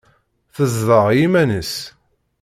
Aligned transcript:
Tezdeɣ 0.55 1.05
i 1.11 1.15
yiman-nnes. 1.19 1.73